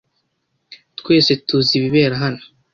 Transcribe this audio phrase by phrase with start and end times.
[0.99, 2.43] Twese tuzi ibibera hano.